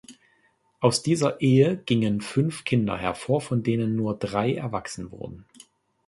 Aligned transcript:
Aus 0.79 1.03
dieser 1.03 1.41
Ehe 1.41 1.77
gingen 1.77 2.21
fünf 2.21 2.63
Kinder 2.63 2.97
hervor, 2.97 3.39
von 3.39 3.61
denen 3.61 3.95
nur 3.95 4.17
drei 4.17 4.55
erwachsen 4.55 5.11
wurden. 5.11 5.45